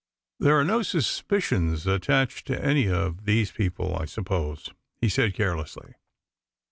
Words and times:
"There 0.39 0.59
are 0.59 0.63
no 0.63 0.81
suspicions 0.81 1.85
attaching 1.85 2.41
to 2.45 2.59
any 2.65 2.89
of 2.89 3.25
these 3.25 3.51
people, 3.51 3.95
I 3.95 4.05
suppose?" 4.05 4.71
he 4.99 5.09
said 5.09 5.35
carelessly. 5.35 5.93